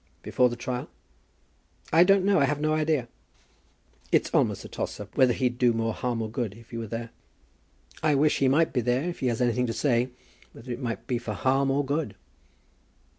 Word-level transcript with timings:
"Before 0.23 0.49
the 0.49 0.55
trial?" 0.55 0.89
"I 1.93 2.03
don't 2.03 2.25
know. 2.25 2.39
I 2.39 2.45
have 2.45 2.59
no 2.59 2.73
idea." 2.73 3.07
"It's 4.11 4.33
almost 4.33 4.65
a 4.65 4.67
toss 4.67 4.99
up 4.99 5.15
whether 5.15 5.31
he'd 5.31 5.59
do 5.59 5.73
more 5.73 5.93
harm 5.93 6.23
or 6.23 6.29
good 6.31 6.55
if 6.57 6.71
he 6.71 6.77
were 6.79 6.87
there." 6.87 7.11
"I 8.01 8.15
wish 8.15 8.39
he 8.39 8.47
might 8.47 8.73
be 8.73 8.81
there 8.81 9.03
if 9.07 9.19
he 9.19 9.27
has 9.27 9.41
anything 9.43 9.67
to 9.67 9.73
say, 9.73 10.09
whether 10.53 10.71
it 10.71 10.81
might 10.81 11.05
be 11.05 11.19
for 11.19 11.33
harm 11.33 11.69
or 11.69 11.85
good." 11.85 12.15